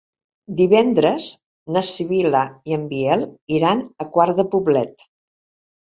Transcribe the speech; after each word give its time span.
Divendres 0.61 1.27
na 1.77 1.85
Sibil·la 1.91 2.43
i 2.73 2.77
en 2.81 2.89
Biel 2.95 3.29
iran 3.61 3.87
a 4.07 4.13
Quart 4.19 4.43
de 4.45 4.51
Poblet. 4.57 5.11